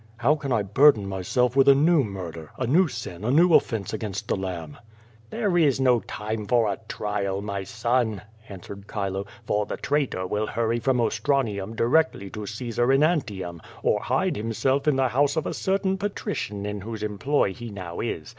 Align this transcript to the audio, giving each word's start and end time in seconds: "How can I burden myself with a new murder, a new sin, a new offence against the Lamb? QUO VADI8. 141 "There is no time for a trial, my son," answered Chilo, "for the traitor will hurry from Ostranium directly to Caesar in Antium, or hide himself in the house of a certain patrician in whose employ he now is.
"How 0.17 0.33
can 0.33 0.51
I 0.51 0.63
burden 0.63 1.07
myself 1.07 1.55
with 1.55 1.69
a 1.69 1.75
new 1.75 2.03
murder, 2.03 2.49
a 2.57 2.65
new 2.65 2.87
sin, 2.87 3.23
a 3.23 3.29
new 3.29 3.53
offence 3.53 3.93
against 3.93 4.27
the 4.27 4.35
Lamb? 4.35 4.71
QUO 4.71 4.73
VADI8. 4.73 5.41
141 5.41 5.53
"There 5.53 5.57
is 5.67 5.79
no 5.79 5.99
time 5.99 6.47
for 6.47 6.67
a 6.73 6.79
trial, 6.89 7.41
my 7.43 7.63
son," 7.63 8.23
answered 8.49 8.85
Chilo, 8.91 9.27
"for 9.45 9.67
the 9.67 9.77
traitor 9.77 10.25
will 10.25 10.47
hurry 10.47 10.79
from 10.79 10.99
Ostranium 10.99 11.75
directly 11.75 12.31
to 12.31 12.47
Caesar 12.47 12.91
in 12.91 13.03
Antium, 13.03 13.61
or 13.83 14.01
hide 14.01 14.37
himself 14.37 14.87
in 14.87 14.95
the 14.95 15.09
house 15.09 15.35
of 15.35 15.45
a 15.45 15.53
certain 15.53 15.99
patrician 15.99 16.65
in 16.65 16.81
whose 16.81 17.03
employ 17.03 17.53
he 17.53 17.69
now 17.69 17.99
is. 17.99 18.27